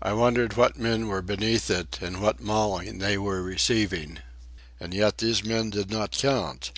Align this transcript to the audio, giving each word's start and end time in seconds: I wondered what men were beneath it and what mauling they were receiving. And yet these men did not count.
I 0.00 0.14
wondered 0.14 0.56
what 0.56 0.78
men 0.78 1.06
were 1.06 1.20
beneath 1.20 1.68
it 1.68 1.98
and 2.00 2.22
what 2.22 2.40
mauling 2.40 2.96
they 2.98 3.18
were 3.18 3.42
receiving. 3.42 4.20
And 4.80 4.94
yet 4.94 5.18
these 5.18 5.44
men 5.44 5.68
did 5.68 5.90
not 5.90 6.12
count. 6.12 6.68